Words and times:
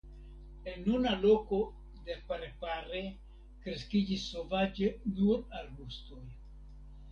En 0.69 0.77
nuna 0.85 1.11
loko 1.25 1.59
de 2.07 2.15
Parepare 2.31 3.03
kreskiĝis 3.67 4.27
sovaĝe 4.33 4.93
nur 5.21 5.47
arbustoj. 5.63 6.27